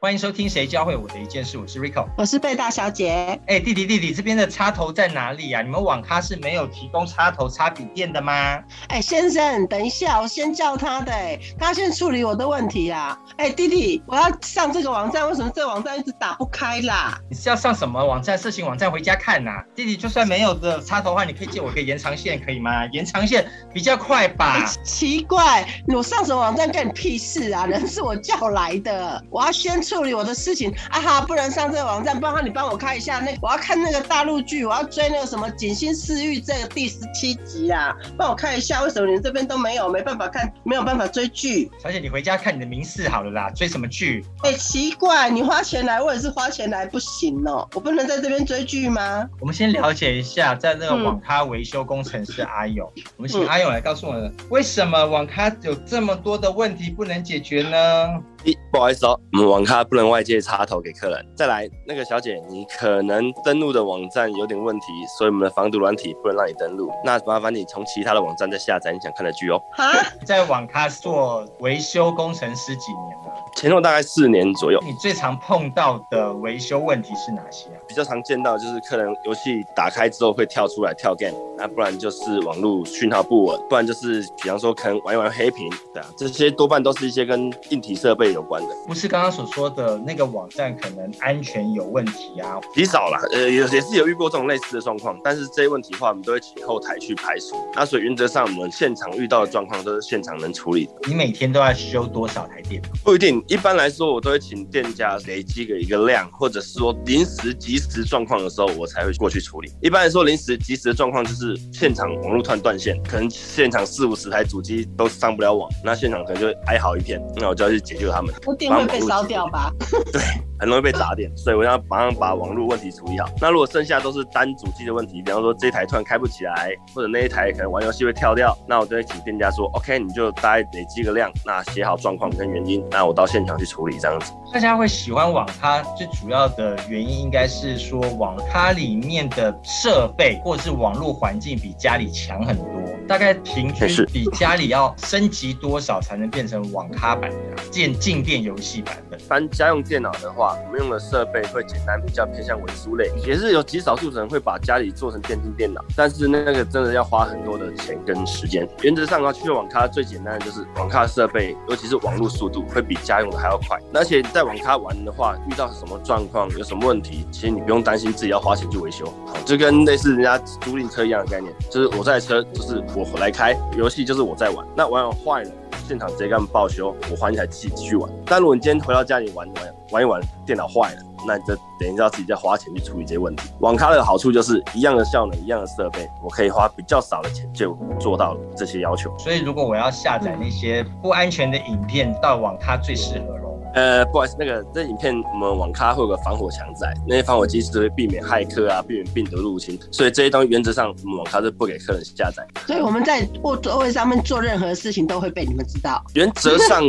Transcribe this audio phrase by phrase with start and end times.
[0.00, 3.36] 欢迎收听《谁教会我的一件事》，我是 Rico，我是贝大小姐。
[3.48, 5.60] 哎，弟弟弟弟，这边的插头在哪里啊？
[5.60, 8.62] 你们网咖是没有提供插头插笔电的吗？
[8.90, 13.18] 哎，先生，等一下，我先叫他的，哎，他先处理我的问题啊。
[13.38, 17.18] 哎，弟弟，我要上这个网站，为什么这个网站一直打不开啦？
[17.28, 18.38] 你是要上什么网站？
[18.38, 19.64] 色情网站回家看呐？
[19.74, 22.86] 弟弟，就算没有的插头的话，你可以借我个延长线，可以吗？
[22.92, 23.44] 延长线
[23.74, 24.64] 比较快吧？
[24.84, 27.66] 奇怪，我上什么网站干你屁事啊？
[27.66, 29.82] 人是我叫来的，我要先。
[29.88, 41.70] 处理我的事情啊哈，不能上这个网站，不然你帮我看一下那我要看那个大陆剧，我要追那个什么《锦心似玉》这个第十七集啊，帮我看一下为什么你这边都没有，没办法看，没有办法追剧。
[41.82, 44.22] 小姐，你回家看你的名事好了啦，追什么剧？
[44.42, 49.26] 哎，奇怪，你花钱来，我也是花钱来，不行哦，我不能在这边追剧吗？
[49.40, 58.20] 我们先了解一下，在那个网咖维修工程师阿勇，我们请阿勇来告诉我们，为什么网咖有这么多的问题不能解决呢？
[58.44, 61.26] 一不好意思哦，我们网咖不能外借插头给客人。
[61.36, 64.86] 再来，那个小姐，你可能登录的网站有点问题，
[65.18, 66.90] 所以我们的防毒软体不能让你登录。
[67.04, 69.60] 那麻烦你从其他的网站再下载你想看的剧哦。
[69.72, 69.92] 哈，
[70.24, 73.37] 在网咖做维修工程师几年了？
[73.56, 74.80] 前后大概四年左右。
[74.84, 77.80] 你最常碰到的维修问题是哪些啊？
[77.88, 88.68] 比较常见到就是客人游戏打开之后会跳出来跳 game，那不然就是网络讯号不稳，不然就是比方说可能玩一玩黑屏，对啊，这些多半都是一些跟硬体设备有关的。
[88.86, 92.60] 不是刚刚所说的那个网站可能安全有问题啊？
[92.74, 97.56] 极少了，呃，有也是有遇过这种类似的状况，但是这些问题的话，我们都会请后台去排除。
[97.74, 100.92] 那所以原则上我们现场遇到的状况都是现场能处理的。
[101.08, 102.88] 你每天都要修多少台电脑？
[103.04, 103.37] 不一定。
[103.46, 109.72] 一般来说，我都会请店家累积个一个量，或者是说临时即时状况的时候，我才会过去处理。
[109.80, 118.34] 一般来说，临时即时的状况就是现场网络突然断线，可能现场四五十台主机都上不了网，那现场可能就哀嚎一片，那我就要去解救他们。
[118.46, 119.72] 我电会被烧掉吧？
[120.12, 120.22] 对。
[120.58, 123.28] 很容易被砸点，所以我要马上把网络问题处理好。
[123.40, 134.32] 那如果剩下都是单主机的问题，比方说这台突然开不起来，或者那一台可能玩游戏会跳掉，那我就会请店家说，OK，你就大概累积个量，那写好状况跟原因，那我到现场去处理这样子。
[134.52, 142.66] 大家会喜欢网咖最主要的原因，应该是说网咖里面的设备或者是网络环境比家里强很多，
[143.06, 149.16] 大概平均比家里要升级多少才能变成网咖版的建静电游戏版的？
[149.28, 150.47] 般家用电脑的话。
[150.66, 158.68] 我们用的设备会简单，比较偏向文书类，也是有极少数人会把家里做成电竞电脑，但是那个真的要花很多的钱跟时间。
[158.82, 163.78] 原则上的话，去网咖最简单的就是网咖设备，尤其是网络速度会比家用的还要快。
[163.94, 169.04] 而且在网咖玩的话，遇到什么状况，有什么问题，其实你不用担心自己要花钱去维修，
[169.44, 175.50] 就跟类似人家租赁车一样的概念，就是我在车，就是我来开游戏，就是我在玩，那玩完坏了。
[175.88, 178.10] 现场直接给他们报修，我还一台机继续玩。
[178.26, 183.50] 但如果你今天回到家里玩玩玩一玩，电脑坏了，那你就等一下自己再花钱去处理这些问题。
[183.60, 189.10] 网咖的好处就是一样的效能，一样的设备，我可以花比较少的钱就做到这些要求。
[189.18, 193.47] 所以如果我要下载那些不安全的影片，到网咖最适合。
[193.74, 202.46] 呃，不好意思，那个这影片我们网咖会有个防火墙在，那些防火机制会避免骇客啊，避免病毒入侵，所以这些东西原则上我们网咖是不给客人下载。
[202.66, 206.02] 所以我们在卧座位上面做任何事情都会被你们知道。
[206.14, 206.82] 原则上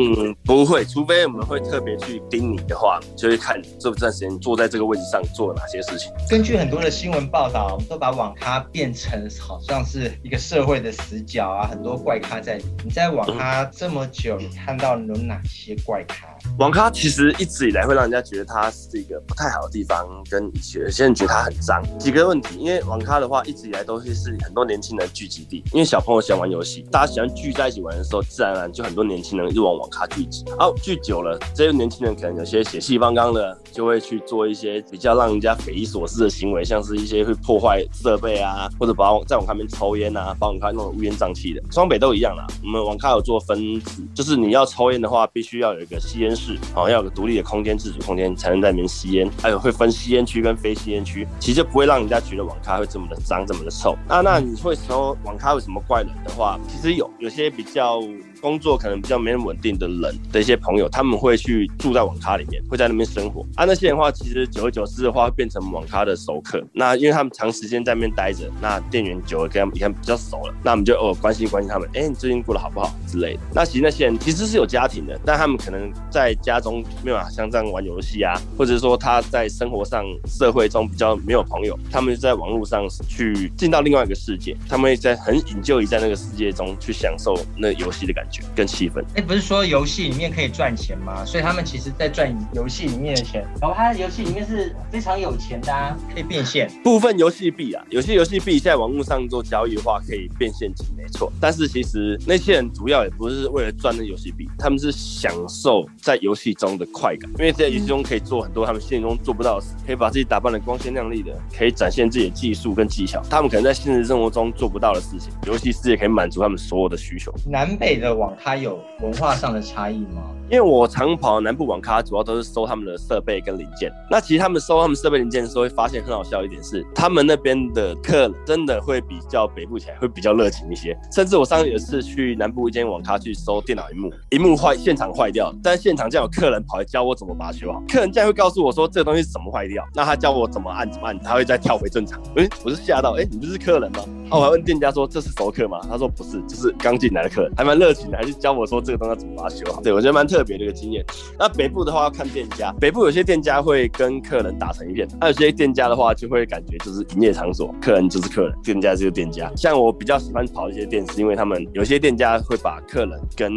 [0.43, 6.11] 不会，除非我们会特别去盯你的话，就会看这段时间坐在这个位置上做了哪些事情。
[6.29, 12.59] 根据很多的新闻报道，我们都把网咖变成好像是一个社会的死角啊，很多怪咖在。
[12.83, 16.27] 你在网咖这么久，你看到有哪些怪咖？
[16.57, 21.81] 网咖其实一直以来会让人家觉得它是一个不太好的地方，跟有些人觉得它很脏。
[21.97, 30.43] 几个问题，因为网咖的话一直以来都是是很多年轻人聚集地，因为小朋友喜欢玩游戏，大家喜欢聚在一起玩的时候，自然而然就很多年轻人就往网咖聚集。
[30.57, 41.61] 好，聚久了，这些年轻人可能有些血气方刚的，就会去做一些比较让人家匪夷所思的行为，像是一些会破坏设备啊，或者把在网咖里面抽烟啊，把网咖弄得乌烟瘴气的。
[41.71, 46.28] 双北都一样啦，我们网咖有做分组，就是你要抽烟的话，必须要有一个吸烟。
[46.35, 49.29] 是，好，要有个独立的空间，自主空间才能在里面吸烟。
[49.41, 53.95] 还有会分吸烟区跟非吸烟区，其实就不会让人家觉得网咖会这么的脏，这么的臭。
[54.07, 58.01] 那，那你会说网咖有什么怪人的话，其实有，有些比较
[58.41, 63.45] 工作可能比较没那么稳定的人的一些朋友，他们会去住在网咖里面，会在那边生活。
[63.55, 66.63] 啊，那些人的话，其实久而久之的话，会变成网咖的熟客。
[66.73, 73.39] 那因为他们长时间在那边待着，那店员久了跟他们你看比较熟了，那我们就偶尔关心关心他们，哎，你最近过得好不好之类的。
[73.53, 89.03] 那其实那些人其实是有家庭的，但他们可能在家中没有像这样玩游戏啊，或者说他在生活上、社会中比较没有朋友，他们就在网络上去进到另外一个世界，他们会在很引咎于在那个世界中去享受那游戏的感觉跟气氛。
[89.15, 91.23] 哎，不是说游戏里面可以赚钱吗？
[91.25, 101.31] 所以他们其实在赚游戏里面的钱，然后他的游戏里面是非常有钱的，啊，可以变现部分游戏币啊，有些游戏币在网络上做交易的话可以变现金，没错。
[101.39, 117.33] 但是其实那些人主要也不是为了赚那游戏币，他们是享受在游戏中的快感，因为在游戏中可以做很多他们现实中做不到的事，可以把自己打扮的光鲜亮丽的，可以展现自己的技术跟技巧，他们可能在现实生活中做不到的事情，游戏世界可以满足他们所有的需求。
[117.47, 120.23] 南北的网咖有文化上的差异吗？
[120.51, 123.91] 因为我常跑南部网咖，主要都是收他们的设备跟零件。
[124.09, 130.97] 那其实他们收他们设备零件的时候，会发现很好笑一点是，他们那边的客真的会比较北部起来会比较热情一些。
[131.11, 137.79] 甚至我上次有一次去南部一间网咖去收电脑荧幕，荧幕坏，现场坏掉，但现场竟然有客人跑来教我怎么把它修好。
[137.87, 142.19] 客人竟然会告诉我说这个东西是怎么坏掉，那他教我怎么按怎么按，他会再跳回正常。
[142.35, 143.99] 哎，我是吓到，哎，你不是客人吗？
[144.31, 145.79] 哦，我还问店家说这是熟客吗？
[145.89, 149.81] 他说不是，就是刚进来的客人，还蛮热情的，还是教我说这个东西要怎么把它修好。
[149.81, 151.03] 对我觉得蛮特别的一个经验。
[151.37, 159.51] 那北部的话要看店家，北部有些店家会跟客人打成一片，那有些店家的话就会感觉就是营业场所，客人就是客人，店家就是店家。
[159.55, 163.51] 像我比较喜欢跑一些店，是因为他们有些店家会把客人跟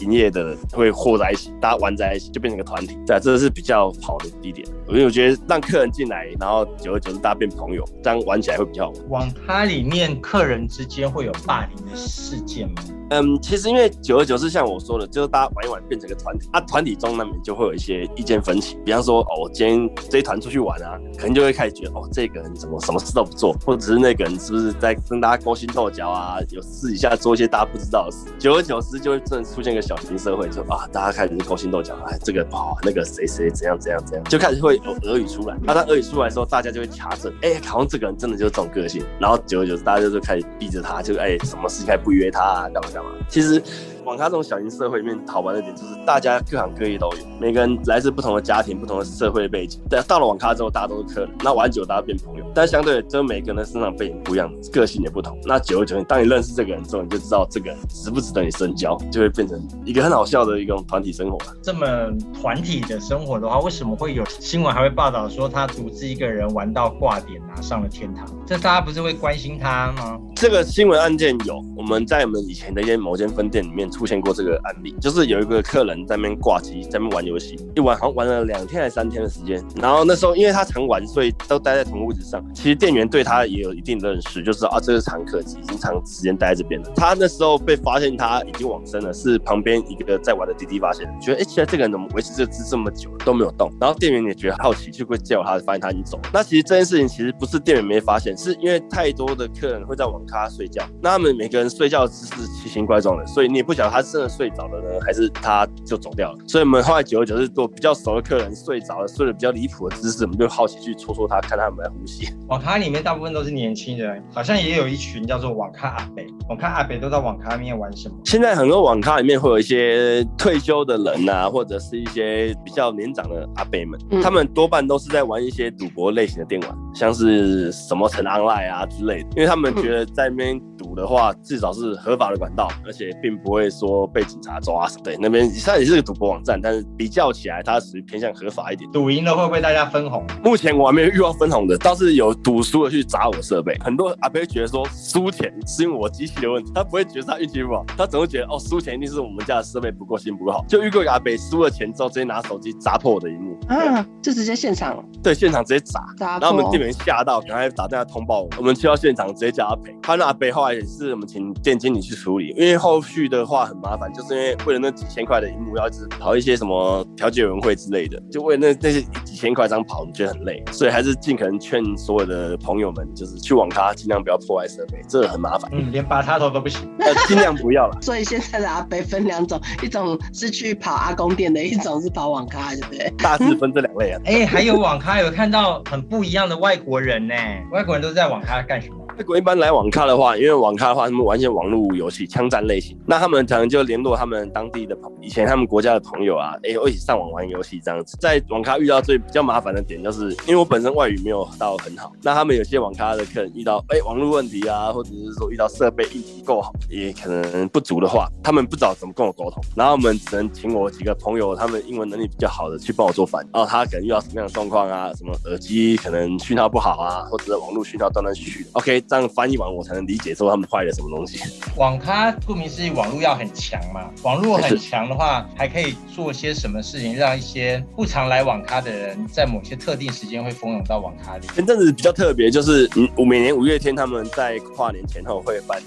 [0.00, 4.66] 营业的会和在一起，大家玩在一起就变成一个团体，对，这是比较好的地点。
[4.88, 8.92] 因为我觉得让客人进来，然后久而久之大家变朋友，这样玩起来会比较好。
[9.08, 12.95] 网咖里面客人之间会有霸凌的事件吗？
[13.10, 18.76] 嗯，其实因为久而久之，像我说的，就是大家玩一玩变成个团体，啊，团体中难免就会有一些意见分歧。
[18.84, 26.38] 比方说，哦，我今天这一团出去玩啊，可能就会开始觉得，哦，这个人怎么什么事都不做，或者是那个人是不是在跟大家勾心斗角啊？
[26.50, 28.26] 有私底下做一些大家不知道的事。
[28.38, 35.56] 久而久之，就会真的出现一个小型社会，就啊，大家开始勾心斗角，哎，这个不好，那个谁谁怎样怎样怎样，就开始会有俄语出来。
[35.62, 39.04] 那他俄语出来的时候，大家就会卡着，哎，好像这个人真的就是这种个性。
[39.20, 42.90] 然后久而久之，大家就就开始逼着他，就哎，什么事情还不约他啊，干嘛
[43.28, 43.62] 其实。
[44.06, 49.80] 网咖这种小型社会里面好玩的点，就是大家各行各业都有，每个人来自不同的家庭、不同的社会背景。
[49.90, 52.46] 但到了网咖之后，大家都是客人，那玩久大家变朋友。
[52.54, 55.36] 但相对，就每个人的身上背景不一样，个性也不同。
[55.42, 61.36] 那久而久之，当你认识这个人之后，你就知道这个人值不值得你深交，就会变成一个很好笑的一种团体生活。
[61.60, 61.84] 这么
[62.32, 68.24] 团体的生活的话，为什么会有新闻还会报道说他独自一个人玩到挂点啊，上了天堂？
[68.46, 70.16] 这大家不是会关心他吗？
[70.36, 73.86] 这个新闻案件有，我们在我们以前的一间某间分店里面。
[73.96, 79.64] 出现过这个案例，就是有一个客人在那边挂机，在那边玩游戏，一玩好像玩了两天还是三天的时间。
[79.80, 82.44] 然后那时候因为他常玩，所以都待在同位置上。
[82.52, 86.90] 其实店员对他也有一定的认识，就知道啊，这是常客，已经长时间待在这边了。
[86.94, 93.72] 他那时候被发现他已经往生了，是旁边一个在玩的弟弟发现，觉得哎，现在这个人怎么维持这姿这么久都没有动？
[93.80, 96.30] 然后店员也觉得好奇，就会叫他，发现他已经走了。
[96.34, 104.66] 那其实这件事情其实不是店员没发现，是因为太多的客人会在网咖睡觉，那他们每个人睡觉姿势奇形怪状的，所以你也不晓得他真的睡着。
[104.66, 106.38] 了呢，还是他就走掉了。
[106.48, 112.26] 所以我们后来久而久之，做比较熟的客人睡着了，睡得比较离谱的姿势，我们就好奇去戳戳他，看他有没有呼吸。
[112.48, 116.26] 网咖里面大部分都是年轻人，好像也有一群叫做网咖阿北。
[116.48, 118.16] 网咖阿北都在网咖里面玩什么？
[118.24, 134.56] 现在很多网咖里面会有一些退休的人啊，或者是一些比较年长的阿北们，他们多半都是在玩一些赌博类型的电玩，像是什么成 online 啊之类的，因为他们觉得在那边赌的话，至少是合法的管道，而且并不会说被警察。
[134.56, 138.90] 抓对那边虽然也是个赌博网站，但是比较起来，它属于偏向合法一点。
[138.90, 140.24] 赌赢了会不会大家分红？
[140.42, 143.76] 目前我还没有遇到分红的，倒是有赌输了去砸我设备。
[143.84, 150.64] 很多阿伯觉得说输钱是因为我机器的问题，他不会觉得他运气不好，他总会觉得哦输钱一定是我们家的设备不够新不够好。
[150.66, 159.94] 就遇过阿伯输了钱之后，直接拿手机砸破我的荧幕，啊，就直接现场对现场直接砸，然后我们店员吓到，赶快打电话通报我，我们去到现场直接叫他赔。
[160.06, 164.56] 他那阿伯后来也是我们请店经理去处理，因为后续的话很麻烦，就是因为。
[164.66, 175.68] 为了那几千块的荧幕，要一直跑一些什么调解委员会之类的，就为了那那些几千块这样跑，你觉得很累，所以还是尽可能劝所有的朋友们，就是去网咖尽量不要破坏设备，这很麻烦。
[175.72, 176.88] 嗯，连拔插头都不行，
[177.26, 177.98] 尽量不要了。
[178.00, 183.12] 所以现在的阿北分两种，一种是去跑阿公店的，一种是跑网咖，对不对？
[183.18, 184.20] 大致分这两类啊。
[184.26, 187.34] 哎，还有网咖有看到很不一样的外国人呢，
[187.72, 189.05] 外国人都在网咖干什么？
[189.18, 198.16] 如果一般来网咖的话，因为网咖的话，他们玩一些网络游戏、枪战类型，那他们可能就联络他们当地的朋，以前他们国家的朋友啊，哎，一起上网玩游戏这样子。
[198.20, 213.48] 在网咖遇到最比较麻烦的点，就是因为我本身外语没有到很好，那他们有些网咖的客人遇到哎网络问题啊，或者是说遇到设备一体够好，也可能不足的话，他们不知道怎么跟我沟通，然后我们只能请我几个朋友，他们英文能力比较好的去帮我做翻译。
[213.54, 218.66] 然后他可能遇到什么样的状况啊，什么耳机可能讯号不好啊，或者网络讯号断断续续。
[218.72, 221.38] OK，这样翻译完我才能理解说他们坏了什么东西。
[221.76, 224.10] 网咖顾名思义，网络要很强嘛。
[224.22, 231.46] 网络很强的话，还可以做些什么事情，让一些不常来网咖的人，在某些特定时间会蜂拥到网咖里。
[231.54, 235.80] 前阵子比较特别，就是嗯，我每年五月天他们在跨年前后会办。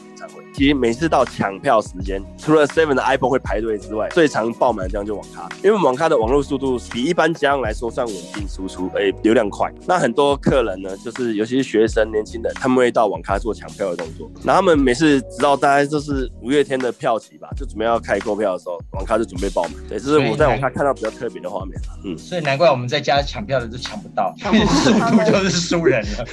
[0.54, 5.48] 其实每次到抢票时间，除了 Seven 的 iPhone 会排队之外，最常爆满的地方就网咖。
[5.64, 9.72] 因为网咖的网络速度比一般家用来说算稳定输出，诶，流量快。
[9.86, 14.30] 那很多客人呢，就是尤其是学生、年轻人，他们会到网咖做抢票的动作。
[14.44, 19.74] 那他们每次直到大概就是五月天的票期吧，就准备要开购票的时候，网咖就准备爆满。
[19.88, 21.80] 对，这是我在网咖看到比较特别的画面。
[22.04, 26.26] 嗯，所以难怪我们在家抢票的都抢不到，速度就是输人了。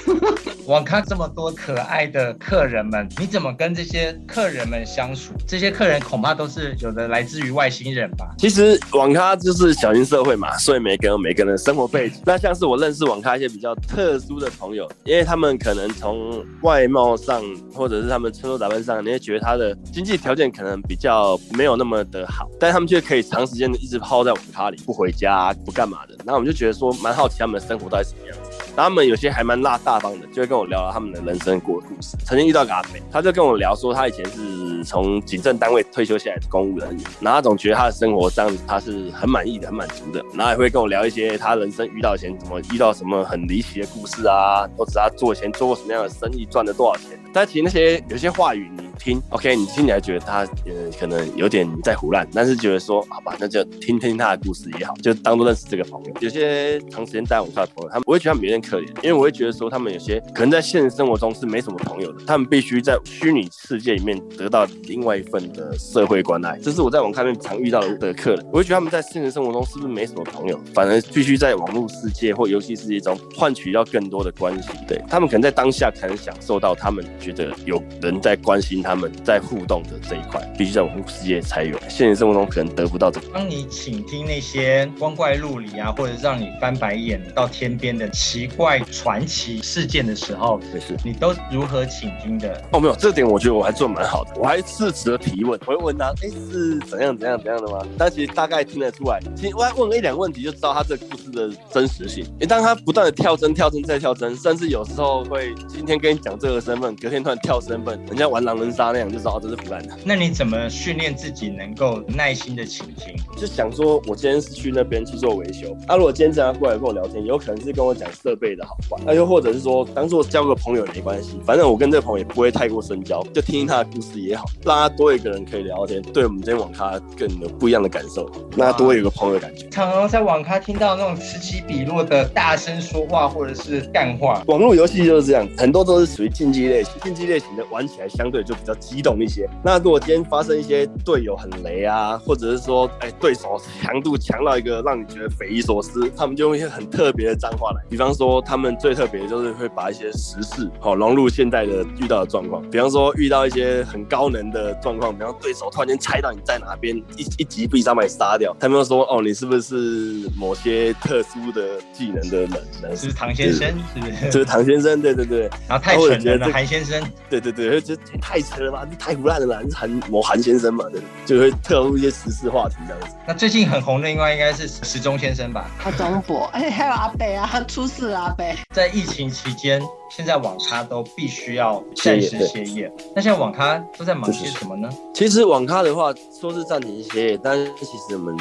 [0.67, 5.33] 网咖这么多可爱的客人们，你怎么跟这些客人们相处？
[5.47, 8.27] 这些客人恐怕都是有的来自于外星人吧？
[8.37, 12.21] 其实网咖就是小型社会嘛，所以每个人每个人的生活背景。
[12.25, 26.17] 那像是我认识网咖一些比较特殊的朋友，因为他们可能从外貌上，或者是他们穿着打扮上，你会觉得他的经济条件可能比较没有那么的好，但他们却可以长时间的一直泡在网咖里，不回家不干嘛的。
[26.25, 28.37] 那我们就觉得说，蛮好奇他们的生活到底什么样。
[28.77, 32.17] 他们有些还蛮大大方的，就会跟我聊聊他们的人生过故事。
[32.25, 40.23] 曾经遇到个阿北，他就跟我聊说，他以前是从警政单位退休下来的公务人员，然后他总觉得他的生活这样子他是很满意的、很满足的。
[40.35, 47.19] 然后也会跟我聊一些他人生遇到前怎么遇到什么很离奇的故事啊，或者他做前做过什么样的生意，赚了多少钱。
[47.33, 56.13] 但其实那些有些话语你听，OK，你听起来觉得他呃可能有点在胡乱，但是觉得说好吧，那就听听他的故事也好，就当做认识这个朋友。
[56.21, 58.67] 有些长时间待网上的朋友，他们我会觉得他们有点。
[58.67, 66.59] 可怜，因为我会觉得说，他们有些可能在现实生活中是没什么朋友的，他们必须在虚拟世界里面得到另外一份的社会关爱。
[66.59, 74.71] 这是我在网咖面常遇到的客人，我会觉得他们在现实生活中是不是没什么朋友，反而必须在网络世界或游戏世界中换取到更多的关系。
[74.89, 83.27] 对他们可能在当下才能享受到他们觉得有人在关心他们，在互动的这一块，必须在网络世界才有，现实生活中可能得不到这个。
[83.35, 88.47] 当你倾听那些光怪陆离啊，或者让你翻白眼到天边的奇。
[88.57, 92.63] 怪传奇事件的时候，没事，你都如何倾听的？
[92.71, 97.85] 哦，没有，这点我觉得我还做蛮好的，我还适时的提问，我会问他，哎，是怎样怎样怎样的吗？
[97.99, 102.25] 但其实大概听得出来，其实我还问了一两个问题，就知道他这个故事的真实性。
[102.41, 109.97] 哎，当他不断的跳针、跳针再跳针，甚至有时候会今天跟你讲这个身份，隔天突然跳身份，人家玩狼人杀那样，就知道这是腐烂的。
[110.05, 113.15] 那你怎么训练自己能够耐心的倾听？
[113.37, 118.47] 就想说，我今天是去那边去做维修，啊，如果今天这样过来跟我聊天，有可能是跟我讲设备。
[118.57, 129.69] 的好坏，那又或者是说，当做交个朋友也没关系，反正我跟这个朋友也不会太过深交，就听听他的故事也好，让他多一个人可以聊天，对我们今天网咖更有不一样的感受，那多有个朋友的感觉。
[129.69, 134.43] 常常在网咖听到那种此起彼落的大声说话，或者是干话。
[134.47, 139.49] 网络游戏就是这样，很多都是属于竞技类型，竞技类型的玩起来相对就比较激动一些。
[139.65, 148.43] 那如果今天发生一些队友很雷啊，或者是说，哎，对手强度强到一个让你觉得匪夷所思，他们就用一些很特别的脏话来，比方说。
[148.47, 162.41] 他们最特别的就是会把一些时事好融入现在的遇到的状况，比方说遇到一些很高能的状况，比方对手突然间猜到你在哪边，一一击必杀把你杀掉，他们就说哦你是不是某些特殊的技能的
[162.83, 162.97] 人？
[162.97, 164.31] 是唐先生，是不是？
[164.31, 165.51] 就是唐先生，对对对。
[165.69, 173.17] 然后太蠢了，韩先生，对对对，就太扯了吧，太胡烂了，是韩某韩先生嘛，对，就会特入一些时事话题这样子。
[173.27, 175.71] 那最近很红的，应该应该是时钟先生吧？
[175.85, 178.35] 阿张博，哎，还有阿北啊，出事了。
[178.73, 179.83] 在疫情期间。
[180.09, 184.89] 现在网咖都必须要暂时歇业，那现在网咖都在忙些什么呢？
[185.13, 188.37] 其实网咖的话，说是暂停歇业，但是其实我们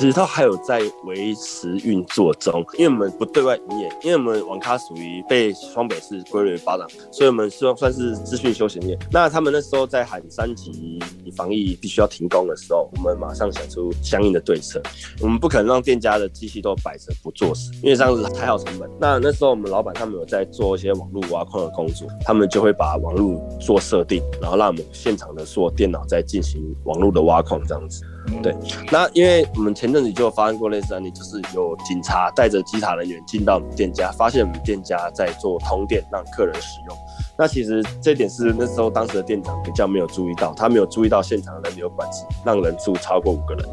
[0.00, 8.98] 其实都还有在维持运作中，因为我们不对外营业，因为我们网咖属于被双北市归类为八档，所以我们算算是资讯休闲业。
[9.12, 10.98] 那他们那时候在喊三级
[11.36, 14.80] 防疫必须要停工的时候，我们马上想出相应的对策，
[15.20, 18.88] 我们不可能让店家的机器都摆着不做事，因为这样子太耗成本。
[18.98, 21.10] 那那时候我们老板他们有在做一些网。
[21.12, 28.04] 络挖矿的工作，他们就会把网络做设定，然后让我们现场的所有电脑在进行网络的挖矿这样子。
[28.42, 28.54] 对，
[28.90, 36.96] 那因为我们前阵子就发生过类似案例，就是有警察带着稽查人员进到我们店家，发现我们店家在做通电，让客人使用。
[37.36, 43.66] 那其实这点是那时候当时的店长比较没有注意到，他没有注意到现场人流管制，让人数超过五个人。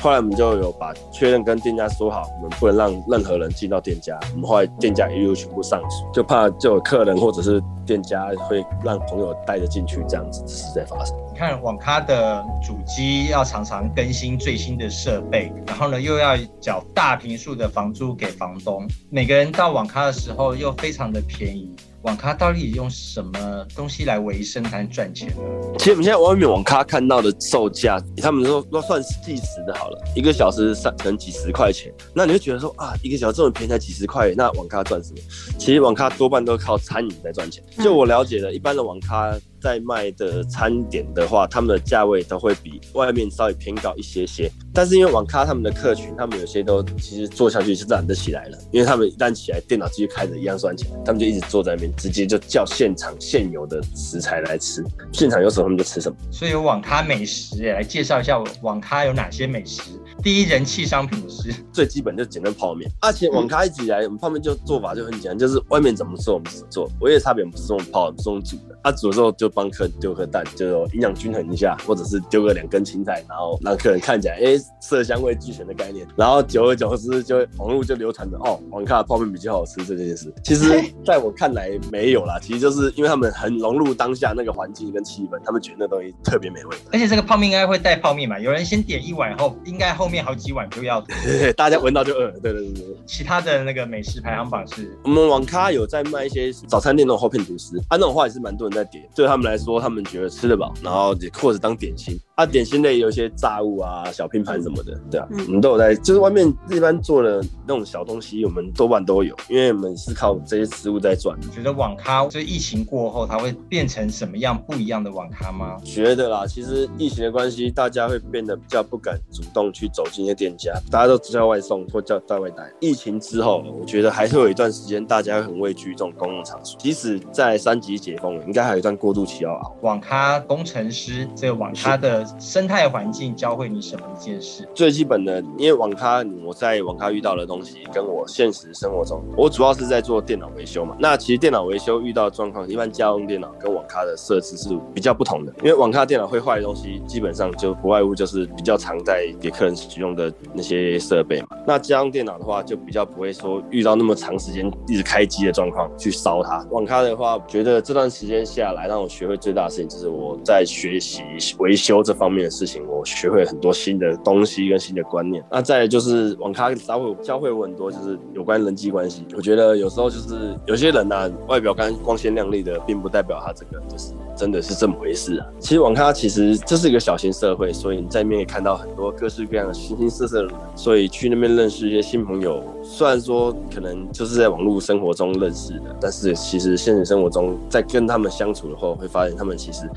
[0.00, 4.18] 后来我们就有把确认跟店家说好，我们不能让任何人进到店家。
[4.34, 11.16] 我们后来店家一路全部上锁，就怕就有客人或者是店家会让朋友带着进去，这样子实在发生。
[11.36, 21.70] 看网咖的主机要常常更新最新的设备，然后呢又要缴大平数的房租给房东，每个人到网咖的时候又非常的便宜。
[22.02, 25.42] 网咖到底用什么东西来维生才赚钱呢？
[25.76, 31.92] 其实我们现在外面网咖看到的售价，他们说都算计时的好了，一个小时三可能几十块钱。
[32.14, 35.18] 那你会觉得说啊，一个小时这么便宜才几十块，那网咖赚什么？
[35.58, 37.62] 其实网咖多半都靠餐饮在赚钱。
[37.82, 39.34] 就我了解的，一般的网咖。
[39.66, 44.48] 在卖的餐点的话，他们的价位都会比外面稍微偏高一些些。
[44.76, 56.16] 但是因为网咖他们的客群，他们有些都其实做下去是懒得起来了，因为他们一旦起来，电脑继续开着一样赚钱，他们就一直坐在那边，直接就叫现场现有的食材来吃， 现场有什么他们就吃什么。
[56.30, 59.80] 所以有网咖美食，来介绍一下网咖有哪些美食。
[60.22, 68.76] 第一人气商品是 最基本就简单泡面，而且网咖一直以来，我们泡面就做法就很简单，就是外面怎么做我们怎么做，唯一的差别不是用泡，是用煮的。
[68.84, 76.06] 他煮的时候就帮客人丢颗蛋，就营养均衡一下，或者是丢个两根青菜，然后让客人看起来哎色香味俱全的概念。
[76.16, 80.32] 然后久而久之，就网络就流传着哦，网咖的泡面比较好吃这件事。
[80.44, 86.76] 其实 在我看来没有啦，其实就是因为他们很融入当下那个环境跟气氛，他们觉得那东西特别美味。
[86.92, 91.04] 而且这个泡面应该会带泡面嘛，有人先点一碗后，应该后面好几碗就要，
[91.56, 92.30] 大家闻到就饿。
[92.42, 92.96] 对对对对。
[93.06, 98.76] 其他的那个美食排行榜是，我们网咖有在卖一些早餐店那种厚片吐司，啊那种话也是蛮多人。
[98.76, 102.14] 在点，对他们来说，他们觉得吃得饱，然后或者当点心。
[102.34, 111.36] 啊，点心类有一些炸物啊、小拼盘什么的，对啊，我们都有在，就是外面一般做的那种小东西，我们多半都有，因为我们是靠这些食物在赚。
[111.52, 115.76] 觉得网咖就是疫情过后，它会变成什么样不一样的网咖吗？
[115.84, 122.70] 觉得啦，其实疫情的关系，大家会变得比较不敢主动去走进一些店家，大家都只叫外送或叫在外带。
[122.80, 129.76] 疫情之后，我觉得还是有一段时间，大家会很畏惧这种公共场所，即使在三级解封，应该还有一段过渡期要熬。
[129.82, 132.26] 网咖工程师，这个网咖的。
[132.38, 134.45] 生态环境教会你什么一件事？
[134.74, 140.96] 最基本的，因为网咖，我在网咖遇到的东西，跟我现实生活中，我主要是在做电脑维修嘛。
[140.98, 145.52] 那其实电脑维修遇到状况，一般家用电脑跟网咖的设置是比较不同的。
[145.62, 151.48] 因为网咖电脑会坏的东西，基本上就不外乎就是比较常在给客人使用的那些设备嘛。
[151.64, 156.66] 那家用电脑的话，就比较不会说遇到那么长时间一直开机的状况去烧它。
[156.70, 161.22] 网咖的话，觉得这段时间下来，让我学会最大的事情就是我在学习
[161.60, 162.16] 维修这。
[162.16, 165.42] 方面的事情，我学会很多新的东东西跟新的观念。
[165.50, 169.24] 那再就是网咖教会教会我很多，就是有关人际关系。
[169.34, 175.46] 我觉得有时候就是有些人呢，外表干光鲜亮丽的，并不代表他这个就是真的是这么回事啊。
[175.58, 180.54] 其实网咖其实这是一个小型社会，所以你在里面也看到很多各式各样的形形色色的人。
[180.74, 189.88] 所以去那边认识一些新朋友，虽然说可能就是在网络生活中认识的，但是其实现实生活中在跟他们相处的话，会发现他们其实。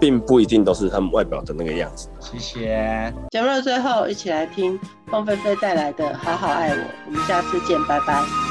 [0.00, 2.08] 并不一定都是他们外表的那个样子。
[2.20, 3.14] 谢谢。
[3.30, 6.76] 节目的最后，一起来听凤飞飞带来的《好好爱我》。
[7.06, 8.43] 我们下次见，拜拜。